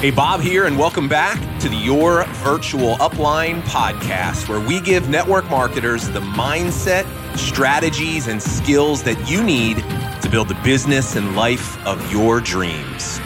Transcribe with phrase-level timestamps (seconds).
[0.00, 5.08] Hey, Bob here, and welcome back to the Your Virtual Upline podcast, where we give
[5.08, 9.78] network marketers the mindset, strategies, and skills that you need
[10.20, 13.16] to build the business and life of your dreams.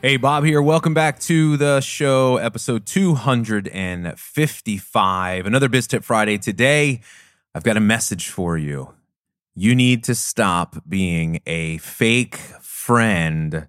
[0.00, 0.62] Hey, Bob here.
[0.62, 5.46] Welcome back to the show, episode 255.
[5.46, 6.38] Another Biz Tip Friday.
[6.38, 7.02] Today,
[7.54, 8.94] I've got a message for you.
[9.54, 13.68] You need to stop being a fake friend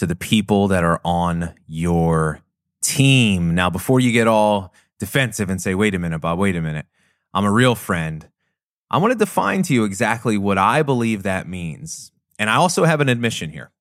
[0.00, 2.40] to the people that are on your
[2.82, 3.54] team.
[3.54, 6.86] Now, before you get all defensive and say, wait a minute, Bob, wait a minute,
[7.34, 8.26] I'm a real friend,
[8.90, 12.12] I want to define to you exactly what I believe that means.
[12.38, 13.72] And I also have an admission here.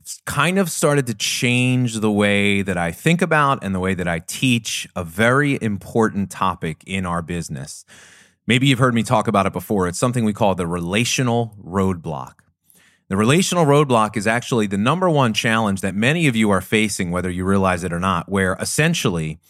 [0.00, 3.92] It's kind of started to change the way that I think about and the way
[3.92, 7.84] that I teach a very important topic in our business.
[8.46, 9.88] Maybe you've heard me talk about it before.
[9.88, 12.36] It's something we call the relational roadblock.
[13.10, 17.10] The relational roadblock is actually the number one challenge that many of you are facing,
[17.10, 19.40] whether you realize it or not, where essentially,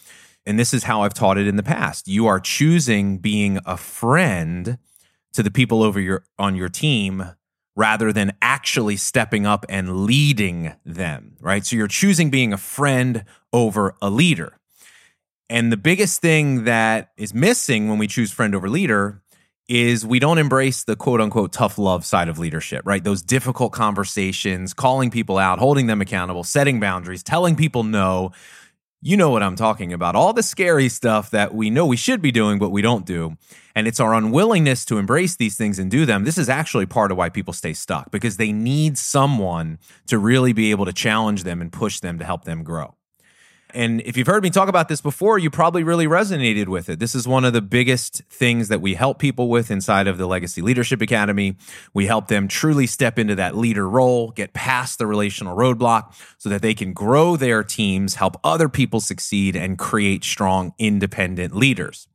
[0.47, 3.77] and this is how I've taught it in the past, you are choosing being a
[3.77, 4.79] friend
[5.35, 7.23] to the people over your on your team
[7.77, 11.67] rather than actually stepping up and leading them, right?
[11.67, 14.55] So you're choosing being a friend over a leader.
[15.51, 19.21] And the biggest thing that is missing when we choose friend over leader
[19.71, 23.05] is we don't embrace the quote unquote tough love side of leadership, right?
[23.05, 28.33] Those difficult conversations, calling people out, holding them accountable, setting boundaries, telling people no.
[29.01, 30.15] You know what I'm talking about.
[30.15, 33.39] All the scary stuff that we know we should be doing, but we don't do.
[33.75, 36.25] And it's our unwillingness to embrace these things and do them.
[36.25, 40.53] This is actually part of why people stay stuck because they need someone to really
[40.53, 42.95] be able to challenge them and push them to help them grow.
[43.75, 46.99] And if you've heard me talk about this before, you probably really resonated with it.
[46.99, 50.27] This is one of the biggest things that we help people with inside of the
[50.27, 51.57] Legacy Leadership Academy.
[51.95, 56.49] We help them truly step into that leader role, get past the relational roadblock so
[56.49, 62.07] that they can grow their teams, help other people succeed, and create strong, independent leaders.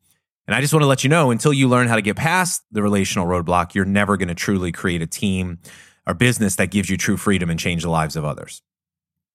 [0.47, 2.63] And I just want to let you know until you learn how to get past
[2.71, 5.59] the relational roadblock, you're never going to truly create a team
[6.05, 8.61] or business that gives you true freedom and change the lives of others.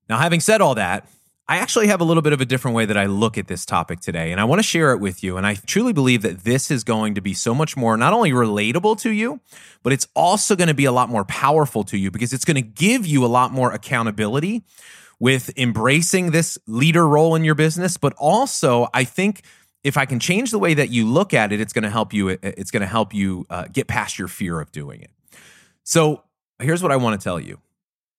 [0.08, 1.08] Now, having said all that,
[1.50, 3.66] I actually have a little bit of a different way that I look at this
[3.66, 5.36] topic today, and I want to share it with you.
[5.36, 8.30] And I truly believe that this is going to be so much more not only
[8.30, 9.40] relatable to you,
[9.82, 12.54] but it's also going to be a lot more powerful to you because it's going
[12.54, 14.62] to give you a lot more accountability
[15.18, 17.96] with embracing this leader role in your business.
[17.96, 19.42] But also, I think
[19.82, 22.12] if I can change the way that you look at it, it's going to help
[22.12, 22.28] you.
[22.28, 25.10] It's going to help you uh, get past your fear of doing it.
[25.82, 26.22] So
[26.60, 27.58] here's what I want to tell you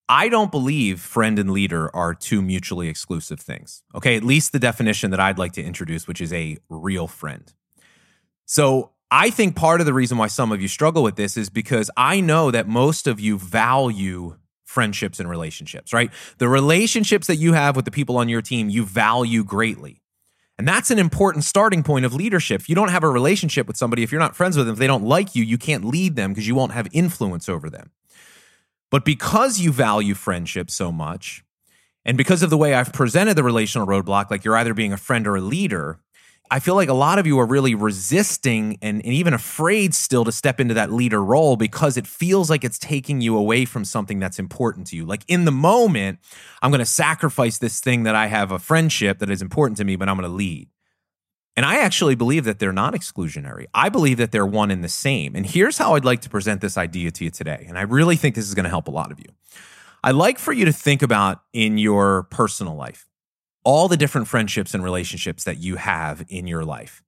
[0.08, 3.82] I don't believe friend and leader are two mutually exclusive things.
[3.94, 7.52] Okay, at least the definition that I'd like to introduce, which is a real friend.
[8.44, 11.50] So I think part of the reason why some of you struggle with this is
[11.50, 16.10] because I know that most of you value friendships and relationships, right?
[16.38, 20.02] The relationships that you have with the people on your team, you value greatly.
[20.58, 22.60] And that's an important starting point of leadership.
[22.60, 24.78] If you don't have a relationship with somebody, if you're not friends with them, if
[24.78, 27.90] they don't like you, you can't lead them because you won't have influence over them.
[28.92, 31.42] But because you value friendship so much,
[32.04, 34.98] and because of the way I've presented the relational roadblock, like you're either being a
[34.98, 35.98] friend or a leader,
[36.50, 40.26] I feel like a lot of you are really resisting and, and, even afraid still
[40.26, 43.86] to step into that leader role because it feels like it's taking you away from
[43.86, 45.06] something that's important to you.
[45.06, 46.18] Like in the moment,
[46.60, 49.84] I'm going to sacrifice this thing that I have a friendship that is important to
[49.84, 50.68] me, but I'm going to lead.
[51.56, 53.66] And I actually believe that they're not exclusionary.
[53.74, 55.34] I believe that they're one and the same.
[55.36, 57.66] And here's how I'd like to present this idea to you today.
[57.68, 59.26] And I really think this is going to help a lot of you.
[60.02, 63.06] I'd like for you to think about in your personal life
[63.64, 67.02] all the different friendships and relationships that you have in your life.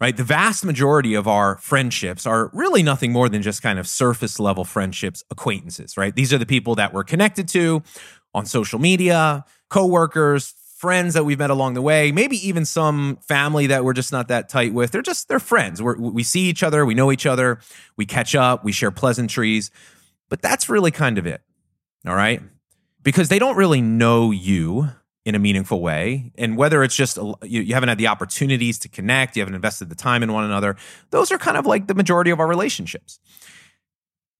[0.00, 0.16] Right?
[0.16, 4.40] The vast majority of our friendships are really nothing more than just kind of surface
[4.40, 6.14] level friendships, acquaintances, right?
[6.14, 7.82] These are the people that we're connected to
[8.34, 13.68] on social media, coworkers, friends that we've met along the way, maybe even some family
[13.68, 14.90] that we're just not that tight with.
[14.90, 15.80] They're just they're friends.
[15.80, 17.60] We're, we see each other, we know each other,
[17.96, 19.70] we catch up, we share pleasantries,
[20.28, 21.42] but that's really kind of it.
[22.06, 22.42] All right,
[23.02, 24.90] because they don't really know you
[25.24, 28.78] in a meaningful way, and whether it's just uh, you, you haven't had the opportunities
[28.80, 30.76] to connect, you haven't invested the time in one another.
[31.10, 33.20] Those are kind of like the majority of our relationships.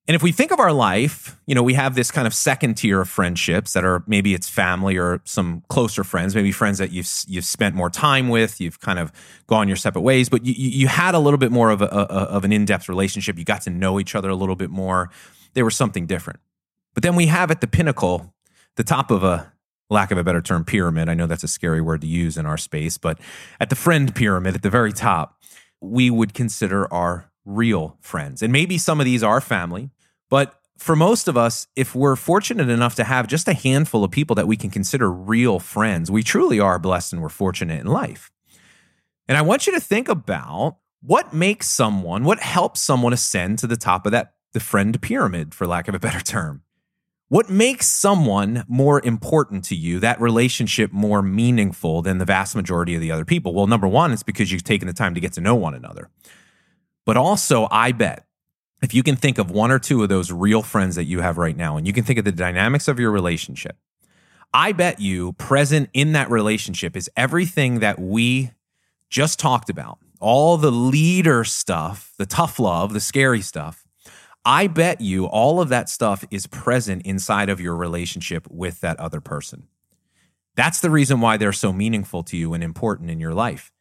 [0.07, 2.75] And if we think of our life, you know, we have this kind of second
[2.75, 6.93] tier of friendships that are maybe it's family or some closer friends, maybe friends that
[6.93, 9.11] you've you've spent more time with, you've kind of
[9.47, 11.89] gone your separate ways, but you you had a little bit more of a, a
[11.89, 13.39] of an in depth relationship.
[13.39, 15.09] You got to know each other a little bit more.
[15.55, 16.41] There was something different.
[16.93, 18.35] But then we have at the pinnacle,
[18.77, 19.53] the top of a
[19.89, 21.09] lack of a better term, pyramid.
[21.09, 23.19] I know that's a scary word to use in our space, but
[23.59, 25.43] at the friend pyramid, at the very top,
[25.81, 28.43] we would consider our real friends.
[28.43, 29.91] And maybe some of these are family,
[30.31, 34.11] but for most of us, if we're fortunate enough to have just a handful of
[34.11, 37.87] people that we can consider real friends, we truly are blessed and we're fortunate in
[37.87, 38.31] life.
[39.29, 43.67] And I want you to think about what makes someone, what helps someone ascend to
[43.67, 46.63] the top of that, the friend pyramid, for lack of a better term.
[47.29, 52.95] What makes someone more important to you, that relationship more meaningful than the vast majority
[52.95, 53.55] of the other people?
[53.55, 56.11] Well, number one, it's because you've taken the time to get to know one another.
[57.07, 58.27] But also, I bet
[58.85, 61.39] if you can think of one or two of those real friends that you have
[61.39, 63.77] right now, and you can think of the dynamics of your relationship,
[64.53, 68.53] I bet you present in that relationship is everything that we
[69.09, 73.87] just talked about all the leader stuff, the tough love, the scary stuff.
[74.45, 78.99] I bet you all of that stuff is present inside of your relationship with that
[79.01, 79.65] other person.
[80.57, 83.73] That's the reason why they're so meaningful to you and important in your life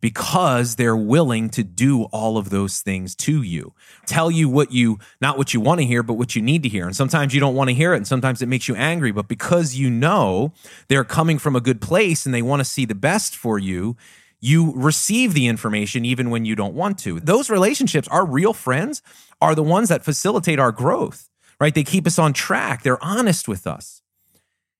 [0.00, 3.74] because they're willing to do all of those things to you.
[4.06, 6.68] Tell you what you, not what you want to hear, but what you need to
[6.68, 6.86] hear.
[6.86, 9.12] And sometimes you don't want to hear it, and sometimes it makes you angry.
[9.12, 10.52] But because you know
[10.88, 13.96] they're coming from a good place and they want to see the best for you,
[14.40, 17.20] you receive the information even when you don't want to.
[17.20, 19.02] Those relationships, our real friends,
[19.40, 21.28] are the ones that facilitate our growth,
[21.60, 21.74] right?
[21.74, 24.02] They keep us on track, they're honest with us.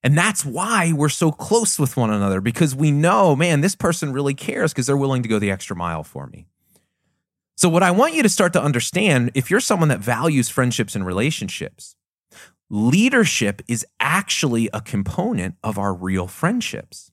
[0.02, 4.12] And that's why we're so close with one another because we know, man, this person
[4.12, 6.47] really cares because they're willing to go the extra mile for me.
[7.56, 10.97] So, what I want you to start to understand if you're someone that values friendships
[10.97, 11.94] and relationships,
[12.70, 17.12] leadership is actually a component of our real friendships.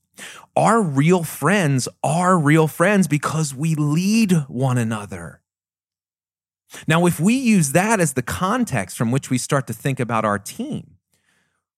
[0.56, 5.42] Our real friends are real friends because we lead one another.
[6.88, 10.25] Now, if we use that as the context from which we start to think about
[10.25, 10.96] our team,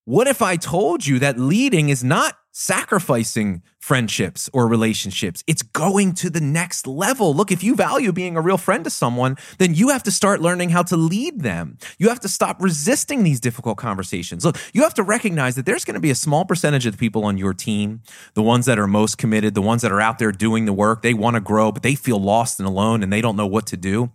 [0.10, 5.44] what if I told you that leading is not sacrificing friendships or relationships?
[5.46, 7.36] It's going to the next level.
[7.36, 10.42] Look, if you value being a real friend to someone, then you have to start
[10.42, 11.78] learning how to lead them.
[12.00, 14.44] You have to stop resisting these difficult conversations.
[14.44, 16.98] Look, you have to recognize that there's going to be a small percentage of the
[16.98, 18.02] people on your team,
[18.34, 21.04] the ones that are most committed, the ones that are out there doing the work,
[21.04, 23.68] they want to grow, but they feel lost and alone and they don't know what
[23.68, 24.12] to do.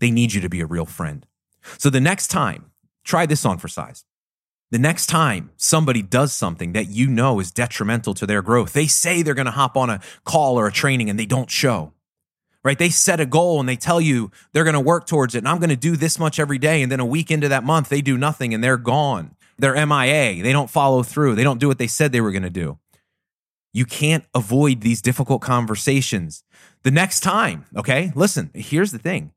[0.00, 1.24] They need you to be a real friend.
[1.78, 2.72] So the next time,
[3.04, 4.04] try this on for size.
[4.70, 8.86] The next time somebody does something that you know is detrimental to their growth, they
[8.86, 11.94] say they're going to hop on a call or a training and they don't show,
[12.62, 12.78] right?
[12.78, 15.48] They set a goal and they tell you they're going to work towards it and
[15.48, 16.82] I'm going to do this much every day.
[16.82, 19.36] And then a week into that month, they do nothing and they're gone.
[19.58, 20.42] They're MIA.
[20.42, 21.34] They don't follow through.
[21.34, 22.78] They don't do what they said they were going to do.
[23.72, 26.44] You can't avoid these difficult conversations.
[26.82, 28.12] The next time, okay?
[28.14, 29.32] Listen, here's the thing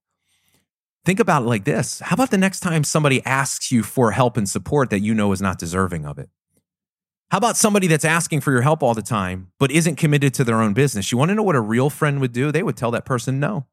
[1.04, 4.38] Think about it like this How about the next time somebody asks you for help
[4.38, 6.30] and support that you know is not deserving of it?
[7.32, 10.44] How about somebody that's asking for your help all the time, but isn't committed to
[10.44, 11.12] their own business?
[11.12, 12.52] You want to know what a real friend would do?
[12.52, 13.66] They would tell that person no.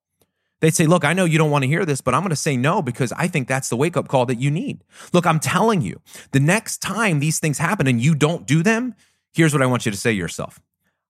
[0.61, 2.37] They'd say, Look, I know you don't want to hear this, but I'm going to
[2.37, 4.85] say no because I think that's the wake up call that you need.
[5.13, 6.01] Look, I'm telling you,
[6.33, 8.95] the next time these things happen and you don't do them,
[9.35, 10.61] here's what I want you to say to yourself.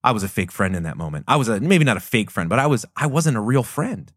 [0.03, 1.27] I was a fake friend in that moment.
[1.29, 3.63] I was a, maybe not a fake friend, but I was, I wasn't a real
[3.63, 4.13] friend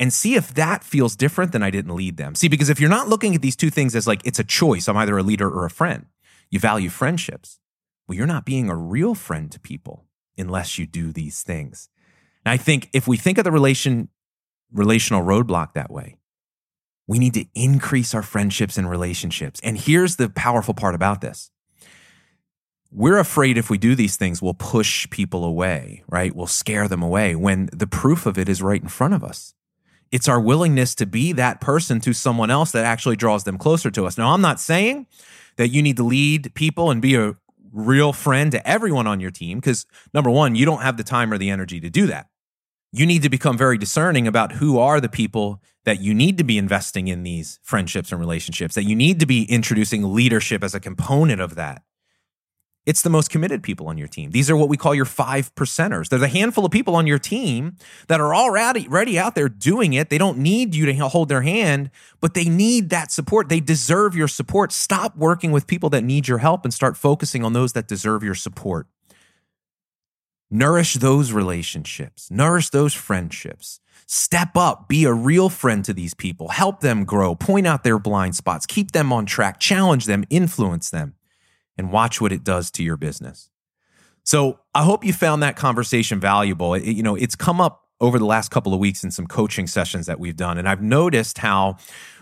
[0.00, 2.34] and see if that feels different than I didn't lead them.
[2.34, 4.88] See, because if you're not looking at these two things as like it's a choice,
[4.88, 6.06] I'm either a leader or a friend,
[6.48, 7.60] you value friendships.
[8.08, 10.06] Well, you're not being a real friend to people
[10.38, 11.90] unless you do these things.
[12.44, 14.08] And I think if we think of the relation
[14.72, 16.16] relational roadblock that way,
[17.06, 19.60] we need to increase our friendships and relationships.
[19.62, 21.50] And here's the powerful part about this.
[22.90, 26.34] We're afraid if we do these things, we'll push people away, right?
[26.34, 29.54] We'll scare them away when the proof of it is right in front of us.
[30.12, 33.90] It's our willingness to be that person to someone else that actually draws them closer
[33.92, 34.18] to us.
[34.18, 35.06] Now, I'm not saying
[35.56, 37.36] that you need to lead people and be a
[37.72, 41.32] real friend to everyone on your team because number one, you don't have the time
[41.32, 42.28] or the energy to do that.
[42.92, 46.44] You need to become very discerning about who are the people that you need to
[46.44, 50.74] be investing in these friendships and relationships, that you need to be introducing leadership as
[50.74, 51.82] a component of that.
[52.86, 54.30] It's the most committed people on your team.
[54.30, 56.08] These are what we call your five percenters.
[56.08, 57.76] There's a handful of people on your team
[58.08, 60.08] that are already ready out there doing it.
[60.08, 61.90] They don't need you to hold their hand,
[62.22, 63.50] but they need that support.
[63.50, 64.72] They deserve your support.
[64.72, 68.22] Stop working with people that need your help and start focusing on those that deserve
[68.22, 68.86] your support.
[70.50, 73.78] Nourish those relationships, nourish those friendships.
[74.06, 78.00] Step up, be a real friend to these people, help them grow, point out their
[78.00, 81.14] blind spots, keep them on track, challenge them, influence them
[81.80, 83.48] and watch what it does to your business.
[84.22, 86.74] So I hope you found that conversation valuable.
[86.74, 89.66] It, you know, it's come up over the last couple of weeks in some coaching
[89.66, 90.58] sessions that we've done.
[90.58, 91.78] And I've noticed how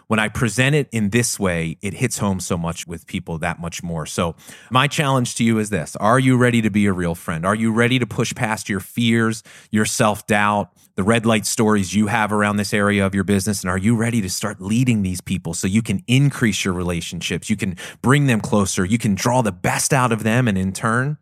[0.08, 3.60] when I present it in this way, it hits home so much with people that
[3.60, 4.06] much more.
[4.06, 4.34] So,
[4.70, 7.46] my challenge to you is this Are you ready to be a real friend?
[7.46, 11.94] Are you ready to push past your fears, your self doubt, the red light stories
[11.94, 13.62] you have around this area of your business?
[13.62, 17.50] And are you ready to start leading these people so you can increase your relationships?
[17.50, 20.72] You can bring them closer, you can draw the best out of them, and in
[20.72, 21.18] turn,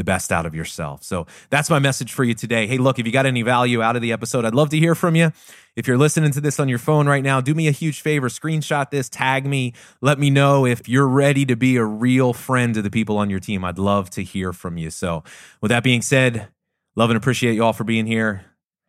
[0.00, 1.02] the best out of yourself.
[1.02, 2.66] So that's my message for you today.
[2.66, 4.94] Hey, look, if you got any value out of the episode, I'd love to hear
[4.94, 5.30] from you.
[5.76, 8.30] If you're listening to this on your phone right now, do me a huge favor,
[8.30, 12.72] screenshot this, tag me, let me know if you're ready to be a real friend
[12.74, 13.62] to the people on your team.
[13.62, 14.88] I'd love to hear from you.
[14.88, 15.22] So,
[15.60, 16.48] with that being said,
[16.96, 18.46] love and appreciate you all for being here.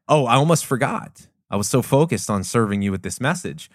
[0.08, 1.28] Oh, I almost forgot.
[1.50, 3.70] I was so focused on serving you with this message.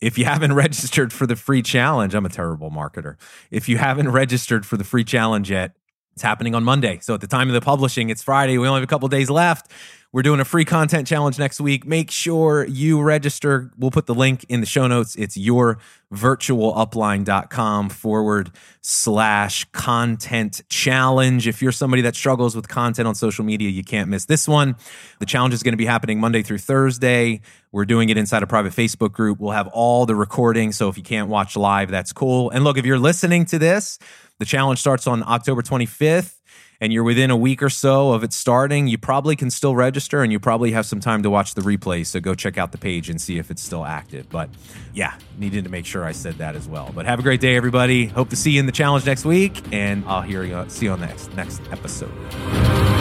[0.00, 3.16] If you haven't registered for the free challenge, I'm a terrible marketer.
[3.52, 5.76] If you haven't registered for the free challenge yet,
[6.14, 6.98] it's happening on Monday.
[7.00, 8.58] So at the time of the publishing, it's Friday.
[8.58, 9.70] We only have a couple days left.
[10.14, 11.86] We're doing a free content challenge next week.
[11.86, 13.70] Make sure you register.
[13.78, 15.16] We'll put the link in the show notes.
[15.16, 18.50] It's yourvirtualupline.com forward
[18.82, 21.48] slash content challenge.
[21.48, 24.76] If you're somebody that struggles with content on social media, you can't miss this one.
[25.18, 27.40] The challenge is going to be happening Monday through Thursday.
[27.70, 29.40] We're doing it inside a private Facebook group.
[29.40, 30.76] We'll have all the recordings.
[30.76, 32.50] So if you can't watch live, that's cool.
[32.50, 33.98] And look, if you're listening to this,
[34.38, 36.41] the challenge starts on October 25th
[36.82, 40.24] and you're within a week or so of it starting, you probably can still register
[40.24, 42.04] and you probably have some time to watch the replay.
[42.04, 44.28] So go check out the page and see if it's still active.
[44.28, 44.50] But
[44.92, 46.90] yeah, needed to make sure I said that as well.
[46.92, 48.06] But have a great day, everybody.
[48.06, 50.92] Hope to see you in the challenge next week, and I'll hear you see you
[50.92, 52.91] on the next next episode.